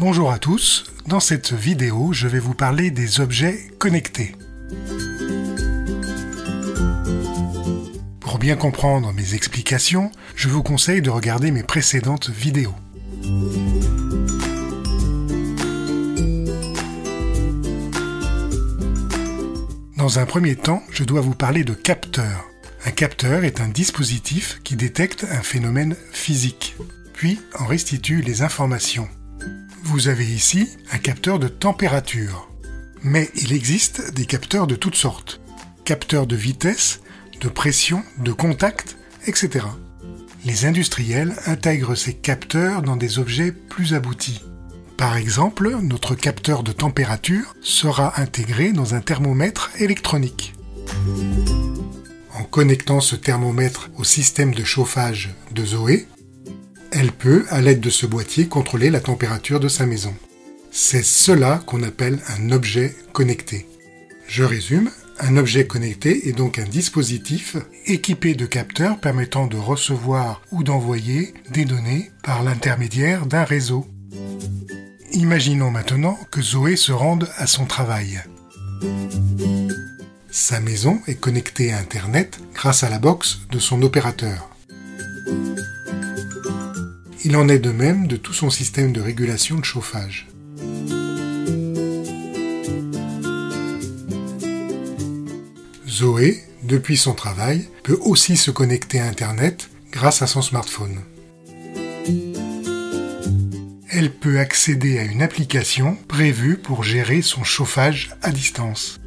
Bonjour 0.00 0.32
à 0.32 0.38
tous, 0.38 0.86
dans 1.08 1.20
cette 1.20 1.52
vidéo 1.52 2.14
je 2.14 2.26
vais 2.26 2.38
vous 2.38 2.54
parler 2.54 2.90
des 2.90 3.20
objets 3.20 3.68
connectés. 3.78 4.34
Pour 8.18 8.38
bien 8.38 8.56
comprendre 8.56 9.12
mes 9.12 9.34
explications, 9.34 10.10
je 10.34 10.48
vous 10.48 10.62
conseille 10.62 11.02
de 11.02 11.10
regarder 11.10 11.50
mes 11.50 11.62
précédentes 11.62 12.30
vidéos. 12.30 12.74
Dans 19.98 20.18
un 20.18 20.24
premier 20.24 20.56
temps, 20.56 20.82
je 20.90 21.04
dois 21.04 21.20
vous 21.20 21.34
parler 21.34 21.62
de 21.62 21.74
capteur. 21.74 22.46
Un 22.86 22.90
capteur 22.90 23.44
est 23.44 23.60
un 23.60 23.68
dispositif 23.68 24.62
qui 24.64 24.76
détecte 24.76 25.26
un 25.30 25.42
phénomène 25.42 25.94
physique, 26.10 26.74
puis 27.12 27.38
en 27.58 27.66
restitue 27.66 28.22
les 28.22 28.40
informations. 28.40 29.10
Vous 29.92 30.06
avez 30.06 30.24
ici 30.24 30.68
un 30.92 30.98
capteur 30.98 31.40
de 31.40 31.48
température. 31.48 32.48
Mais 33.02 33.28
il 33.34 33.52
existe 33.52 34.14
des 34.14 34.24
capteurs 34.24 34.68
de 34.68 34.76
toutes 34.76 34.94
sortes. 34.94 35.40
Capteurs 35.84 36.28
de 36.28 36.36
vitesse, 36.36 37.00
de 37.40 37.48
pression, 37.48 38.04
de 38.18 38.30
contact, 38.30 38.96
etc. 39.26 39.66
Les 40.44 40.64
industriels 40.64 41.34
intègrent 41.44 41.96
ces 41.96 42.14
capteurs 42.14 42.82
dans 42.82 42.94
des 42.94 43.18
objets 43.18 43.50
plus 43.50 43.92
aboutis. 43.92 44.44
Par 44.96 45.16
exemple, 45.16 45.76
notre 45.82 46.14
capteur 46.14 46.62
de 46.62 46.70
température 46.70 47.56
sera 47.60 48.20
intégré 48.20 48.70
dans 48.70 48.94
un 48.94 49.00
thermomètre 49.00 49.72
électronique. 49.80 50.54
En 52.38 52.44
connectant 52.44 53.00
ce 53.00 53.16
thermomètre 53.16 53.90
au 53.98 54.04
système 54.04 54.54
de 54.54 54.62
chauffage 54.62 55.34
de 55.50 55.64
Zoé, 55.64 56.06
elle 56.92 57.12
peut, 57.12 57.44
à 57.50 57.60
l'aide 57.60 57.80
de 57.80 57.90
ce 57.90 58.06
boîtier, 58.06 58.48
contrôler 58.48 58.90
la 58.90 59.00
température 59.00 59.60
de 59.60 59.68
sa 59.68 59.86
maison. 59.86 60.14
C'est 60.70 61.04
cela 61.04 61.62
qu'on 61.66 61.82
appelle 61.82 62.18
un 62.36 62.50
objet 62.52 62.94
connecté. 63.12 63.66
Je 64.26 64.44
résume, 64.44 64.90
un 65.18 65.36
objet 65.36 65.66
connecté 65.66 66.28
est 66.28 66.32
donc 66.32 66.58
un 66.58 66.64
dispositif 66.64 67.56
équipé 67.86 68.34
de 68.34 68.46
capteurs 68.46 68.98
permettant 68.98 69.46
de 69.46 69.56
recevoir 69.56 70.40
ou 70.50 70.62
d'envoyer 70.62 71.34
des 71.50 71.64
données 71.64 72.10
par 72.22 72.42
l'intermédiaire 72.42 73.26
d'un 73.26 73.44
réseau. 73.44 73.86
Imaginons 75.12 75.70
maintenant 75.70 76.18
que 76.30 76.40
Zoé 76.40 76.76
se 76.76 76.92
rende 76.92 77.28
à 77.36 77.46
son 77.46 77.66
travail. 77.66 78.22
Sa 80.30 80.60
maison 80.60 81.00
est 81.08 81.16
connectée 81.16 81.72
à 81.72 81.78
Internet 81.78 82.38
grâce 82.54 82.84
à 82.84 82.88
la 82.88 82.98
box 82.98 83.40
de 83.50 83.58
son 83.58 83.82
opérateur. 83.82 84.48
Il 87.22 87.36
en 87.36 87.48
est 87.48 87.58
de 87.58 87.70
même 87.70 88.06
de 88.06 88.16
tout 88.16 88.32
son 88.32 88.48
système 88.48 88.92
de 88.92 89.00
régulation 89.02 89.58
de 89.58 89.64
chauffage. 89.64 90.26
Zoé, 95.86 96.42
depuis 96.62 96.96
son 96.96 97.12
travail, 97.12 97.68
peut 97.82 97.98
aussi 98.00 98.38
se 98.38 98.50
connecter 98.50 99.00
à 99.00 99.06
Internet 99.06 99.68
grâce 99.92 100.22
à 100.22 100.26
son 100.26 100.40
smartphone. 100.40 101.00
Elle 103.90 104.10
peut 104.10 104.38
accéder 104.38 104.98
à 104.98 105.02
une 105.02 105.20
application 105.20 105.98
prévue 106.08 106.56
pour 106.56 106.84
gérer 106.84 107.20
son 107.20 107.44
chauffage 107.44 108.16
à 108.22 108.30
distance. 108.30 108.98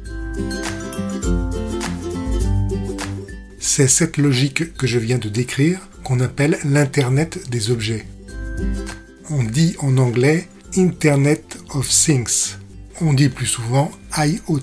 C'est 3.58 3.88
cette 3.88 4.18
logique 4.18 4.74
que 4.74 4.86
je 4.86 5.00
viens 5.00 5.18
de 5.18 5.28
décrire 5.28 5.80
qu'on 6.04 6.20
appelle 6.20 6.58
l'Internet 6.64 7.50
des 7.50 7.70
objets. 7.70 8.06
On 9.30 9.42
dit 9.42 9.74
en 9.80 9.96
anglais 9.96 10.46
Internet 10.76 11.58
of 11.70 11.88
Things. 11.88 12.56
On 13.00 13.12
dit 13.12 13.30
plus 13.30 13.46
souvent 13.46 13.90
IoT. 14.16 14.60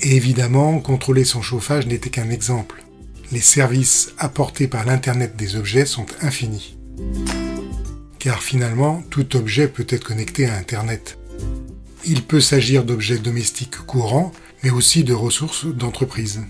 Et 0.00 0.16
évidemment, 0.16 0.80
contrôler 0.80 1.24
son 1.24 1.42
chauffage 1.42 1.86
n'était 1.86 2.10
qu'un 2.10 2.30
exemple. 2.30 2.82
Les 3.30 3.40
services 3.40 4.12
apportés 4.18 4.66
par 4.66 4.84
l'Internet 4.84 5.36
des 5.36 5.56
objets 5.56 5.86
sont 5.86 6.06
infinis. 6.20 6.76
Car 8.18 8.42
finalement, 8.42 9.02
tout 9.10 9.36
objet 9.36 9.68
peut 9.68 9.86
être 9.88 10.04
connecté 10.04 10.46
à 10.46 10.56
Internet. 10.56 11.18
Il 12.04 12.22
peut 12.22 12.40
s'agir 12.40 12.84
d'objets 12.84 13.18
domestiques 13.18 13.78
courants, 13.86 14.32
mais 14.64 14.70
aussi 14.70 15.04
de 15.04 15.12
ressources 15.12 15.66
d'entreprise. 15.66 16.40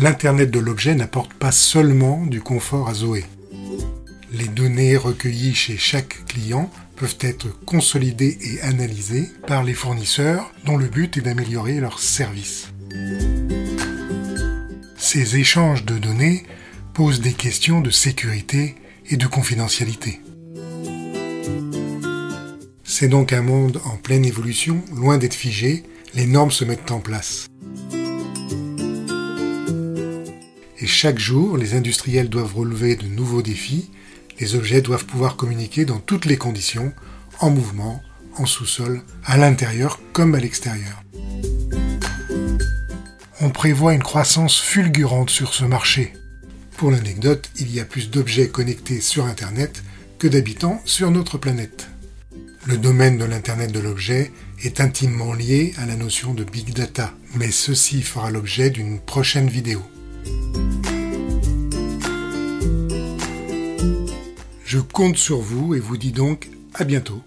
l'Internet 0.00 0.50
de 0.50 0.58
l'objet 0.58 0.94
n'apporte 0.94 1.34
pas 1.34 1.52
seulement 1.52 2.24
du 2.24 2.40
confort 2.40 2.88
à 2.88 2.94
Zoé. 2.94 3.26
Les 4.32 4.48
données 4.48 4.96
recueillies 4.96 5.54
chez 5.54 5.76
chaque 5.76 6.24
client 6.24 6.70
peuvent 6.96 7.18
être 7.20 7.48
consolidées 7.66 8.38
et 8.40 8.62
analysées 8.62 9.28
par 9.46 9.62
les 9.62 9.74
fournisseurs 9.74 10.50
dont 10.64 10.78
le 10.78 10.86
but 10.86 11.18
est 11.18 11.20
d'améliorer 11.20 11.80
leur 11.80 11.98
service. 11.98 12.68
Ces 14.96 15.36
échanges 15.36 15.84
de 15.84 15.98
données 15.98 16.44
posent 16.94 17.20
des 17.20 17.34
questions 17.34 17.82
de 17.82 17.90
sécurité 17.90 18.76
et 19.10 19.18
de 19.18 19.26
confidentialité. 19.26 20.20
C'est 22.84 23.08
donc 23.08 23.34
un 23.34 23.42
monde 23.42 23.82
en 23.84 23.96
pleine 23.96 24.24
évolution, 24.24 24.82
loin 24.94 25.18
d'être 25.18 25.34
figé, 25.34 25.84
les 26.14 26.26
normes 26.26 26.50
se 26.50 26.64
mettent 26.64 26.90
en 26.90 27.00
place. 27.00 27.49
Et 30.82 30.86
chaque 30.86 31.18
jour, 31.18 31.58
les 31.58 31.74
industriels 31.74 32.30
doivent 32.30 32.54
relever 32.54 32.96
de 32.96 33.06
nouveaux 33.06 33.42
défis. 33.42 33.90
Les 34.38 34.54
objets 34.54 34.80
doivent 34.80 35.04
pouvoir 35.04 35.36
communiquer 35.36 35.84
dans 35.84 35.98
toutes 35.98 36.24
les 36.24 36.38
conditions, 36.38 36.94
en 37.38 37.50
mouvement, 37.50 38.02
en 38.36 38.46
sous-sol, 38.46 39.02
à 39.24 39.36
l'intérieur 39.36 40.00
comme 40.14 40.34
à 40.34 40.40
l'extérieur. 40.40 41.02
On 43.42 43.50
prévoit 43.50 43.92
une 43.92 44.02
croissance 44.02 44.58
fulgurante 44.58 45.28
sur 45.28 45.52
ce 45.52 45.64
marché. 45.64 46.14
Pour 46.78 46.90
l'anecdote, 46.90 47.50
il 47.58 47.70
y 47.74 47.80
a 47.80 47.84
plus 47.84 48.10
d'objets 48.10 48.48
connectés 48.48 49.02
sur 49.02 49.26
Internet 49.26 49.82
que 50.18 50.28
d'habitants 50.28 50.80
sur 50.86 51.10
notre 51.10 51.36
planète. 51.36 51.88
Le 52.66 52.78
domaine 52.78 53.18
de 53.18 53.24
l'Internet 53.26 53.72
de 53.72 53.80
l'objet 53.80 54.30
est 54.62 54.80
intimement 54.80 55.34
lié 55.34 55.74
à 55.78 55.84
la 55.84 55.96
notion 55.96 56.32
de 56.32 56.44
big 56.44 56.72
data, 56.72 57.12
mais 57.34 57.50
ceci 57.50 58.00
fera 58.00 58.30
l'objet 58.30 58.70
d'une 58.70 58.98
prochaine 58.98 59.48
vidéo. 59.48 59.82
Je 64.72 64.78
compte 64.78 65.16
sur 65.16 65.40
vous 65.40 65.74
et 65.74 65.80
vous 65.80 65.96
dis 65.96 66.12
donc 66.12 66.48
à 66.74 66.84
bientôt. 66.84 67.24